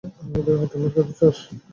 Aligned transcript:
আমার 0.23 0.55
হাতে 0.61 0.75
মার 0.79 0.89
খেতে 0.93 1.13
চাস? 1.19 1.37